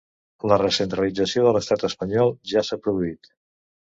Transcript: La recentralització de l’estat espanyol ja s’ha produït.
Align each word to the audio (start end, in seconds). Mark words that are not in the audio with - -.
La 0.51 0.55
recentralització 0.61 1.43
de 1.47 1.51
l’estat 1.57 1.85
espanyol 1.89 2.33
ja 2.53 2.63
s’ha 2.69 2.79
produït. 2.87 3.33